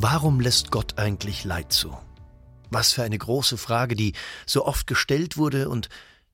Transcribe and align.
Warum 0.00 0.38
lässt 0.38 0.70
Gott 0.70 0.96
eigentlich 0.96 1.42
Leid 1.42 1.72
zu? 1.72 1.98
Was 2.70 2.92
für 2.92 3.02
eine 3.02 3.18
große 3.18 3.58
Frage, 3.58 3.96
die 3.96 4.12
so 4.46 4.64
oft 4.64 4.86
gestellt 4.86 5.36
wurde 5.36 5.68
und 5.68 5.88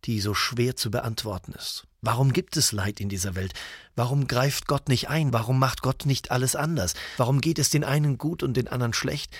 die 0.04 0.20
so 0.20 0.34
schwer 0.34 0.77
zu 0.77 0.90
beantworten 0.90 1.52
ist. 1.52 1.87
Warum 2.02 2.34
gibt 2.34 2.59
es 2.59 2.73
Leid 2.73 3.00
in 3.00 3.09
dieser 3.09 3.34
Welt? 3.34 3.54
Warum 3.96 4.27
greift 4.27 4.66
Gott 4.66 4.90
nicht 4.90 5.09
ein? 5.09 5.32
Warum 5.32 5.59
macht 5.59 5.80
Gott 5.80 6.04
nicht 6.04 6.30
alles 6.30 6.56
anders? 6.56 6.92
Warum 7.16 7.40
geht 7.40 7.59
es 7.59 7.70
den 7.70 7.84
einen 7.84 8.18
gut 8.18 8.42
und 8.42 8.54
den 8.59 8.68
anderen 8.68 8.92
schlecht? 8.92 9.34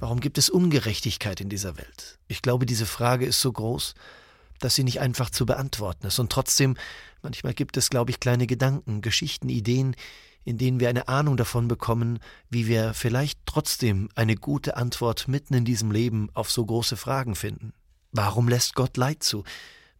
Warum 0.00 0.18
gibt 0.18 0.36
es 0.36 0.50
Ungerechtigkeit 0.50 1.40
in 1.40 1.48
dieser 1.48 1.76
Welt? 1.76 2.18
Ich 2.26 2.42
glaube, 2.42 2.66
diese 2.66 2.86
Frage 2.86 3.24
ist 3.24 3.40
so 3.40 3.52
groß, 3.52 3.94
dass 4.58 4.74
sie 4.74 4.82
nicht 4.82 4.98
einfach 4.98 5.30
zu 5.30 5.46
beantworten 5.46 6.08
ist. 6.08 6.18
Und 6.18 6.32
trotzdem, 6.32 6.76
manchmal 7.22 7.54
gibt 7.54 7.76
es, 7.76 7.88
glaube 7.88 8.10
ich, 8.10 8.18
kleine 8.18 8.48
Gedanken, 8.48 9.00
Geschichten, 9.00 9.48
Ideen, 9.48 9.94
in 10.44 10.58
denen 10.58 10.80
wir 10.80 10.88
eine 10.88 11.08
Ahnung 11.08 11.36
davon 11.36 11.68
bekommen, 11.68 12.18
wie 12.50 12.66
wir 12.66 12.94
vielleicht 12.94 13.40
trotzdem 13.46 14.08
eine 14.14 14.36
gute 14.36 14.76
Antwort 14.76 15.28
mitten 15.28 15.54
in 15.54 15.64
diesem 15.64 15.90
Leben 15.90 16.30
auf 16.34 16.50
so 16.50 16.64
große 16.64 16.96
Fragen 16.96 17.34
finden. 17.34 17.72
Warum 18.12 18.48
lässt 18.48 18.74
Gott 18.74 18.96
Leid 18.96 19.22
zu? 19.22 19.44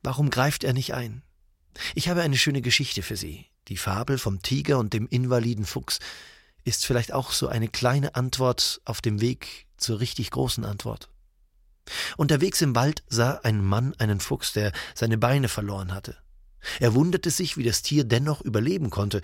Warum 0.03 0.31
greift 0.31 0.65
er 0.65 0.73
nicht 0.73 0.95
ein? 0.95 1.23
Ich 1.95 2.09
habe 2.09 2.23
eine 2.23 2.37
schöne 2.37 2.63
Geschichte 2.63 3.03
für 3.03 3.17
Sie. 3.17 3.47
Die 3.69 3.77
Fabel 3.77 4.19
vom 4.19 4.43
Tiger 4.43 4.79
und 4.79 4.93
dem 4.93 5.09
invaliden 5.09 5.65
Fuchs 5.65 5.99
ist 6.65 6.87
vielleicht 6.87 7.13
auch 7.13 7.33
so 7.33 7.49
eine 7.49 7.69
kleine 7.69 8.15
Antwort 8.15 8.81
auf 8.85 9.01
dem 9.01 9.21
Weg 9.21 9.67
zur 9.77 10.01
richtig 10.01 10.31
großen 10.31 10.65
Antwort. 10.65 11.09
Unterwegs 12.17 12.63
im 12.63 12.75
Wald 12.75 13.03
sah 13.09 13.41
ein 13.43 13.63
Mann 13.63 13.95
einen 13.99 14.21
Fuchs, 14.21 14.53
der 14.53 14.73
seine 14.95 15.19
Beine 15.19 15.49
verloren 15.49 15.93
hatte. 15.93 16.17
Er 16.81 16.95
wunderte 16.95 17.31
sich, 17.31 17.57
wie 17.57 17.63
das 17.63 17.83
Tier 17.83 18.05
dennoch 18.05 18.41
überleben 18.41 18.91
konnte, 18.91 19.21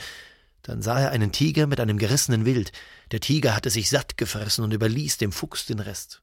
dann 0.63 0.83
sah 0.83 1.01
er 1.01 1.11
einen 1.11 1.33
Tiger 1.33 1.67
mit 1.67 1.81
einem 1.81 1.99
gerissenen 1.99 2.45
Wild. 2.45 2.73
Der 3.13 3.21
Tiger 3.21 3.55
hatte 3.55 3.71
sich 3.71 3.91
satt 3.91 4.17
gefressen 4.17 4.65
und 4.65 4.73
überließ 4.73 5.19
dem 5.19 5.33
Fuchs 5.33 5.67
den 5.67 5.81
Rest. 5.81 6.23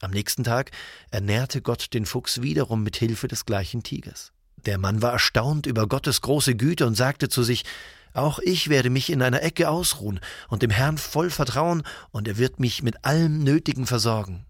Am 0.00 0.10
nächsten 0.10 0.44
Tag 0.44 0.70
ernährte 1.10 1.60
Gott 1.60 1.92
den 1.92 2.06
Fuchs 2.06 2.42
wiederum 2.42 2.82
mit 2.82 2.96
Hilfe 2.96 3.28
des 3.28 3.44
gleichen 3.44 3.82
Tigers. 3.82 4.32
Der 4.56 4.78
Mann 4.78 5.02
war 5.02 5.12
erstaunt 5.12 5.66
über 5.66 5.86
Gottes 5.86 6.20
große 6.20 6.56
Güte 6.56 6.86
und 6.86 6.94
sagte 6.94 7.28
zu 7.28 7.42
sich, 7.42 7.64
auch 8.12 8.38
ich 8.40 8.68
werde 8.68 8.90
mich 8.90 9.10
in 9.10 9.22
einer 9.22 9.42
Ecke 9.42 9.68
ausruhen 9.68 10.20
und 10.48 10.62
dem 10.62 10.70
Herrn 10.70 10.98
voll 10.98 11.30
vertrauen, 11.30 11.82
und 12.10 12.26
er 12.26 12.38
wird 12.38 12.58
mich 12.58 12.82
mit 12.82 13.04
allem 13.04 13.44
Nötigen 13.44 13.86
versorgen. 13.86 14.46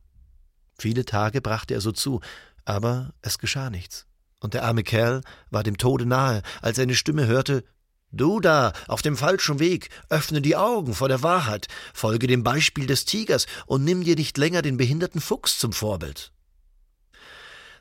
Viele 0.78 1.04
Tage 1.04 1.42
brachte 1.42 1.74
er 1.74 1.82
so 1.82 1.92
zu, 1.92 2.20
aber 2.64 3.12
es 3.20 3.38
geschah 3.38 3.68
nichts. 3.68 4.06
Und 4.40 4.54
der 4.54 4.64
arme 4.64 4.82
Kerl 4.82 5.20
war 5.50 5.62
dem 5.62 5.76
Tode 5.76 6.06
nahe, 6.06 6.42
als 6.62 6.78
er 6.78 6.84
eine 6.84 6.94
Stimme 6.94 7.26
hörte 7.26 7.64
Du 8.12 8.40
da, 8.40 8.72
auf 8.88 9.02
dem 9.02 9.16
falschen 9.16 9.60
Weg, 9.60 9.88
öffne 10.08 10.42
die 10.42 10.56
Augen 10.56 10.94
vor 10.94 11.08
der 11.08 11.22
Wahrheit, 11.22 11.68
folge 11.94 12.26
dem 12.26 12.42
Beispiel 12.42 12.86
des 12.86 13.04
Tigers 13.04 13.46
und 13.66 13.84
nimm 13.84 14.02
dir 14.02 14.16
nicht 14.16 14.36
länger 14.36 14.62
den 14.62 14.76
behinderten 14.76 15.20
Fuchs 15.20 15.58
zum 15.58 15.72
Vorbild. 15.72 16.32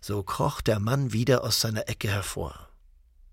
So 0.01 0.21
kroch 0.21 0.61
der 0.61 0.79
Mann 0.79 1.13
wieder 1.13 1.43
aus 1.43 1.59
seiner 1.59 1.89
Ecke 1.89 2.09
hervor. 2.09 2.69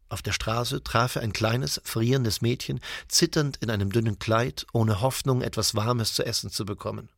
Auf 0.08 0.22
der 0.22 0.32
Straße 0.32 0.82
traf 0.82 1.16
er 1.16 1.22
ein 1.22 1.32
kleines, 1.32 1.80
frierendes 1.84 2.40
Mädchen, 2.40 2.80
zitternd 3.08 3.58
in 3.58 3.70
einem 3.70 3.90
dünnen 3.90 4.18
Kleid, 4.18 4.66
ohne 4.72 5.00
Hoffnung, 5.00 5.42
etwas 5.42 5.74
Warmes 5.74 6.14
zu 6.14 6.24
essen 6.24 6.50
zu 6.50 6.64
bekommen. 6.64 7.10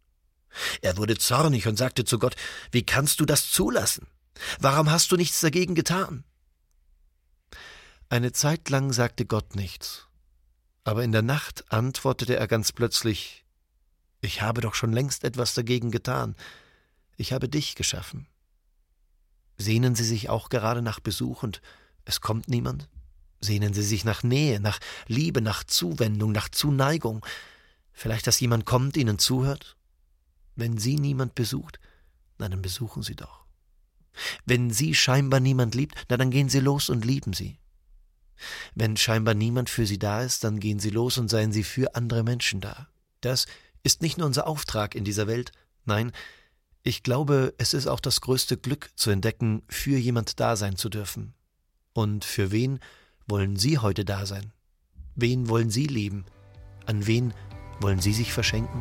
Er 0.81 0.97
wurde 0.97 1.19
zornig 1.19 1.69
und 1.69 1.76
sagte 1.76 2.04
zu 2.04 2.19
Gott, 2.19 2.34
Wie 2.72 2.84
kannst 2.84 3.20
du 3.20 3.26
das 3.26 3.50
zulassen? 3.50 4.06
Warum 4.58 4.91
hast 4.91 5.12
du 5.12 5.16
nichts 5.16 5.41
dagegen 5.41 5.75
getan? 5.75 6.25
Eine 8.10 8.32
Zeit 8.32 8.70
lang 8.70 8.94
sagte 8.94 9.26
Gott 9.26 9.54
nichts, 9.54 10.06
aber 10.82 11.04
in 11.04 11.12
der 11.12 11.20
Nacht 11.20 11.70
antwortete 11.70 12.36
er 12.36 12.48
ganz 12.48 12.72
plötzlich 12.72 13.44
Ich 14.22 14.41
habe 14.41 14.62
doch 14.62 14.74
schon 14.74 14.94
längst 14.94 15.24
etwas 15.24 15.52
dagegen 15.52 15.91
getan, 15.91 16.34
ich 17.19 17.34
habe 17.34 17.50
dich 17.50 17.74
geschaffen. 17.74 18.26
Sehnen 19.58 19.94
Sie 19.94 20.04
sich 20.04 20.30
auch 20.30 20.48
gerade 20.48 20.80
nach 20.80 21.00
Besuch 21.00 21.42
und 21.42 21.60
es 22.06 22.22
kommt 22.22 22.48
niemand? 22.48 22.88
Sehnen 23.41 23.74
Sie 23.74 23.82
sich 23.82 24.06
nach 24.06 24.22
Nähe, 24.22 24.58
nach 24.58 24.78
Liebe, 25.06 25.42
nach 25.42 25.62
Zuwendung, 25.62 26.32
nach 26.32 26.48
Zuneigung, 26.48 27.26
vielleicht 27.92 28.26
dass 28.26 28.40
jemand 28.40 28.64
kommt, 28.64 28.96
Ihnen 28.96 29.19
zuhört? 29.19 29.76
Wenn 30.56 30.78
Sie 30.78 30.96
niemand 30.96 31.34
besucht, 31.34 31.78
na 32.38 32.48
dann 32.48 32.62
besuchen 32.62 33.02
Sie 33.02 33.16
doch. 33.16 33.44
Wenn 34.46 34.70
Sie 34.70 34.94
scheinbar 34.94 35.40
niemand 35.40 35.75
liebt, 35.75 36.06
na 36.08 36.16
dann 36.16 36.30
gehen 36.30 36.48
Sie 36.48 36.60
los 36.60 36.88
und 36.88 37.04
lieben 37.04 37.34
Sie. 37.34 37.58
Wenn 38.75 38.97
scheinbar 38.97 39.34
niemand 39.34 39.71
für 39.71 39.87
sie 39.87 39.99
da 39.99 40.22
ist, 40.22 40.44
dann 40.44 40.60
gehen 40.60 40.78
sie 40.78 40.91
los 40.91 41.19
und 41.19 41.28
seien 41.28 41.53
sie 41.53 41.65
für 41.65 41.94
andere 41.94 42.22
Menschen 42.22 42.60
da. 42.60 42.88
Das 43.21 43.47
ist 43.82 44.03
nicht 44.03 44.19
nur 44.19 44.26
unser 44.26 44.47
Auftrag 44.47 44.94
in 44.94 45.04
dieser 45.04 45.26
Welt, 45.26 45.53
nein, 45.84 46.12
ich 46.82 47.03
glaube, 47.03 47.54
es 47.59 47.75
ist 47.75 47.87
auch 47.87 48.00
das 48.00 48.21
größte 48.21 48.56
Glück 48.56 48.91
zu 48.97 49.10
entdecken, 49.10 49.62
für 49.69 49.99
jemand 49.99 50.41
da 50.41 50.56
sein 50.56 50.76
zu 50.76 50.88
dürfen. 50.88 51.34
Und 51.93 52.25
für 52.25 52.50
wen 52.50 52.78
wollen 53.26 53.56
Sie 53.56 53.78
heute 53.78 54.04
da 54.04 54.25
sein? 54.25 54.53
Wen 55.15 55.49
wollen 55.49 55.70
Sie 55.70 55.87
lieben? 55.87 56.25
An 56.87 57.06
wen 57.06 57.34
wollen 57.81 58.00
Sie 58.00 58.15
sich 58.15 58.32
verschenken? 58.32 58.81